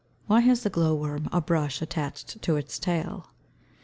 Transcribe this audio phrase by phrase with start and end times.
[0.27, 3.27] _Why has the glow worm a brush attached to its tail?